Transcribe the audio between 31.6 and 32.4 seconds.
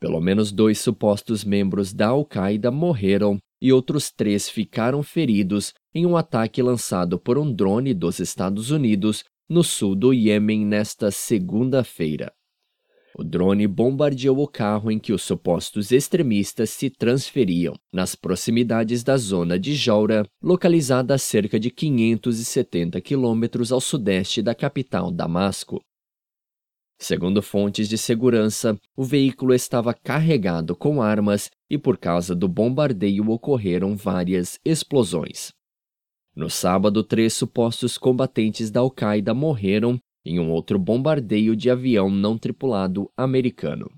e, por causa